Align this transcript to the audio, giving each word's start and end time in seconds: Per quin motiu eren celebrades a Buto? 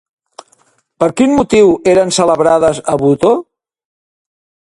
Per 1.03 1.09
quin 1.19 1.33
motiu 1.39 1.69
eren 1.91 2.13
celebrades 2.19 2.81
a 2.95 2.97
Buto? 3.03 3.35